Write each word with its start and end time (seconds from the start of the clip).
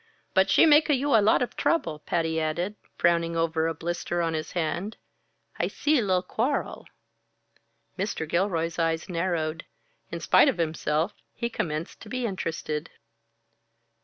"But 0.33 0.49
she 0.49 0.65
make 0.65 0.89
a 0.89 0.95
you 0.95 1.09
lot 1.09 1.43
of 1.43 1.55
trouble," 1.55 1.99
Patty 1.99 2.41
added, 2.41 2.73
frowning 2.97 3.37
over 3.37 3.67
a 3.67 3.73
blister 3.75 4.19
on 4.23 4.33
his 4.33 4.53
hand. 4.53 4.97
"I 5.59 5.67
see 5.67 6.01
li'l' 6.01 6.23
quarrel." 6.23 6.87
Mr. 7.99 8.27
Gilroy's 8.27 8.79
eyes 8.79 9.07
narrowed. 9.09 9.63
In 10.09 10.19
spite 10.19 10.47
of 10.47 10.57
himself, 10.57 11.13
he 11.35 11.51
commenced 11.51 11.99
to 12.01 12.09
be 12.09 12.25
interested. 12.25 12.89